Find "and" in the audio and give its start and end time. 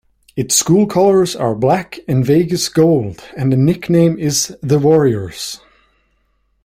2.07-2.25, 3.37-3.51